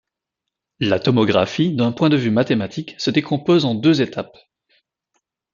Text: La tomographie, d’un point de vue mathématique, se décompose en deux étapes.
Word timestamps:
La 0.79 0.99
tomographie, 0.99 1.75
d’un 1.75 1.91
point 1.91 2.09
de 2.09 2.17
vue 2.17 2.31
mathématique, 2.31 2.95
se 2.97 3.11
décompose 3.11 3.65
en 3.65 3.75
deux 3.75 4.01
étapes. 4.01 4.35